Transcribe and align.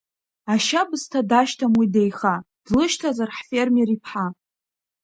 Ашьабсҭа 0.53 1.19
дашьҭам 1.29 1.73
уи 1.79 1.87
деиха, 1.93 2.35
Длышьҭазар 2.65 3.29
ҳфермер 3.37 3.89
иԥҳа?! 3.95 4.25